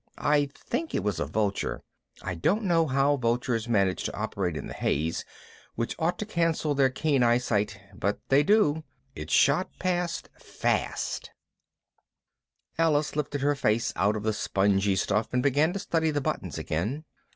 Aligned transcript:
I 0.17 0.49
think 0.55 0.95
it 0.95 1.03
was 1.03 1.19
a 1.19 1.27
vulture. 1.27 1.83
I 2.23 2.33
don't 2.33 2.63
know 2.63 2.87
how 2.87 3.17
vultures 3.17 3.69
manage 3.69 4.03
to 4.05 4.15
operate 4.17 4.57
in 4.57 4.65
the 4.65 4.73
haze, 4.73 5.23
which 5.75 5.95
ought 5.99 6.17
to 6.17 6.25
cancel 6.25 6.73
their 6.73 6.89
keen 6.89 7.21
eyesight, 7.21 7.79
but 7.93 8.19
they 8.29 8.41
do. 8.41 8.83
It 9.13 9.29
shot 9.29 9.69
past 9.77 10.27
fast. 10.39 11.29
Alice 12.79 13.15
lifted 13.15 13.41
her 13.41 13.53
face 13.53 13.93
out 13.95 14.15
of 14.15 14.23
the 14.23 14.33
sponge 14.33 14.87
stuff 14.99 15.27
and 15.31 15.43
began 15.43 15.71
to 15.73 15.77
study 15.77 16.09
the 16.09 16.19
buttons 16.19 16.57
again. 16.57 17.05